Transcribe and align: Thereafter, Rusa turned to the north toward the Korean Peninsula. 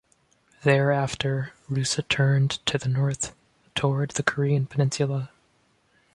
Thereafter, 0.63 1.53
Rusa 1.69 2.01
turned 2.07 2.65
to 2.65 2.79
the 2.79 2.89
north 2.89 3.35
toward 3.75 4.09
the 4.09 4.23
Korean 4.23 4.65
Peninsula. 4.65 5.29